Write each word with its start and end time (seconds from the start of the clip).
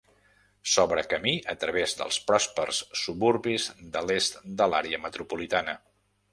S'obre 0.75 1.03
camí 1.11 1.33
a 1.53 1.55
través 1.65 1.93
dels 1.99 2.17
pròspers 2.31 2.81
suburbis 3.03 3.69
de 3.99 4.05
l'est 4.09 4.43
de 4.63 4.71
l'àrea 4.73 5.05
metropolitana. 5.09 5.81